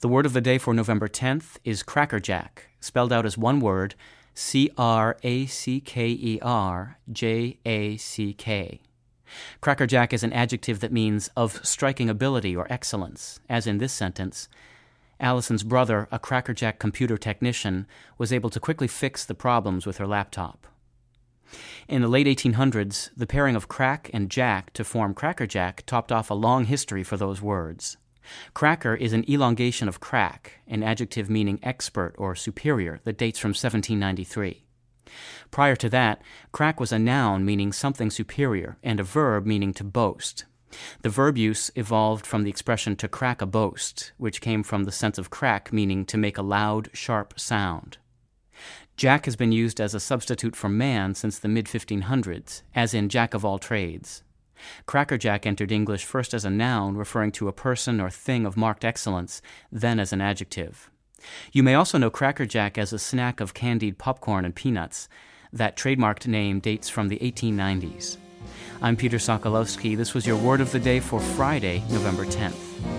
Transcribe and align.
The 0.00 0.08
word 0.08 0.26
of 0.26 0.32
the 0.32 0.40
day 0.40 0.58
for 0.58 0.74
November 0.74 1.08
10th 1.08 1.58
is 1.64 1.82
crackerjack, 1.82 2.68
spelled 2.80 3.12
out 3.12 3.26
as 3.26 3.38
one 3.38 3.60
word 3.60 3.94
C 4.34 4.70
R 4.76 5.16
A 5.22 5.46
C 5.46 5.80
K 5.80 6.08
E 6.08 6.38
R 6.42 6.98
J 7.10 7.58
A 7.64 7.96
C 7.96 8.34
K. 8.34 8.80
Crackerjack 9.60 10.12
is 10.12 10.22
an 10.22 10.32
adjective 10.32 10.80
that 10.80 10.92
means 10.92 11.30
of 11.36 11.64
striking 11.66 12.10
ability 12.10 12.54
or 12.54 12.70
excellence, 12.70 13.40
as 13.48 13.66
in 13.66 13.78
this 13.78 13.92
sentence. 13.92 14.48
Allison's 15.18 15.62
brother, 15.62 16.06
a 16.12 16.18
crackerjack 16.18 16.78
computer 16.78 17.16
technician, 17.16 17.86
was 18.18 18.32
able 18.32 18.50
to 18.50 18.60
quickly 18.60 18.86
fix 18.86 19.24
the 19.24 19.34
problems 19.34 19.86
with 19.86 19.96
her 19.96 20.06
laptop. 20.06 20.66
In 21.88 22.02
the 22.02 22.08
late 22.08 22.26
1800s, 22.26 23.10
the 23.16 23.26
pairing 23.26 23.56
of 23.56 23.68
crack 23.68 24.10
and 24.12 24.30
jack 24.30 24.72
to 24.74 24.84
form 24.84 25.14
crackerjack 25.14 25.84
topped 25.86 26.12
off 26.12 26.30
a 26.30 26.34
long 26.34 26.64
history 26.64 27.02
for 27.02 27.16
those 27.16 27.40
words. 27.40 27.96
Cracker 28.54 28.94
is 28.94 29.12
an 29.12 29.24
elongation 29.30 29.88
of 29.88 30.00
crack, 30.00 30.60
an 30.66 30.82
adjective 30.82 31.30
meaning 31.30 31.58
expert 31.62 32.14
or 32.18 32.34
superior 32.34 33.00
that 33.04 33.18
dates 33.18 33.38
from 33.38 33.50
1793. 33.50 34.64
Prior 35.50 35.76
to 35.76 35.88
that, 35.88 36.20
crack 36.52 36.80
was 36.80 36.92
a 36.92 36.98
noun 36.98 37.44
meaning 37.44 37.72
something 37.72 38.10
superior 38.10 38.78
and 38.82 38.98
a 38.98 39.04
verb 39.04 39.46
meaning 39.46 39.72
to 39.74 39.84
boast. 39.84 40.44
The 41.02 41.10
verb 41.10 41.38
use 41.38 41.70
evolved 41.74 42.26
from 42.26 42.42
the 42.42 42.50
expression 42.50 42.96
to 42.96 43.08
crack 43.08 43.40
a 43.40 43.46
boast, 43.46 44.12
which 44.16 44.40
came 44.40 44.62
from 44.62 44.84
the 44.84 44.92
sense 44.92 45.16
of 45.16 45.30
crack 45.30 45.72
meaning 45.72 46.04
to 46.06 46.18
make 46.18 46.36
a 46.36 46.42
loud, 46.42 46.90
sharp 46.92 47.38
sound. 47.38 47.98
Jack 48.96 49.26
has 49.26 49.36
been 49.36 49.52
used 49.52 49.80
as 49.80 49.94
a 49.94 50.00
substitute 50.00 50.56
for 50.56 50.68
man 50.68 51.14
since 51.14 51.38
the 51.38 51.48
mid 51.48 51.66
1500s, 51.66 52.62
as 52.74 52.94
in 52.94 53.08
jack 53.08 53.34
of 53.34 53.44
all 53.44 53.58
trades. 53.58 54.22
Crackerjack 54.86 55.46
entered 55.46 55.72
English 55.72 56.04
first 56.04 56.34
as 56.34 56.44
a 56.44 56.50
noun 56.50 56.96
referring 56.96 57.32
to 57.32 57.48
a 57.48 57.52
person 57.52 58.00
or 58.00 58.10
thing 58.10 58.46
of 58.46 58.56
marked 58.56 58.84
excellence, 58.84 59.42
then 59.70 60.00
as 60.00 60.12
an 60.12 60.20
adjective. 60.20 60.90
You 61.52 61.62
may 61.62 61.74
also 61.74 61.98
know 61.98 62.10
crackerjack 62.10 62.78
as 62.78 62.92
a 62.92 62.98
snack 62.98 63.40
of 63.40 63.54
candied 63.54 63.98
popcorn 63.98 64.44
and 64.44 64.54
peanuts. 64.54 65.08
That 65.52 65.76
trademarked 65.76 66.26
name 66.26 66.60
dates 66.60 66.88
from 66.88 67.08
the 67.08 67.18
1890s. 67.18 68.18
I'm 68.82 68.96
Peter 68.96 69.16
Sokolowski. 69.16 69.96
This 69.96 70.12
was 70.12 70.26
your 70.26 70.36
word 70.36 70.60
of 70.60 70.70
the 70.72 70.80
day 70.80 71.00
for 71.00 71.20
Friday, 71.20 71.82
November 71.90 72.24
10th. 72.26 72.95